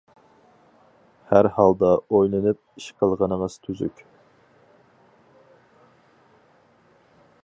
—ھەر 1.33 1.49
ھالدا 1.57 1.91
ئويلىنىپ 2.15 2.61
ئىش 2.81 2.87
قىلغىنىڭىز 3.01 3.59
تۈزۈك. 3.67 4.03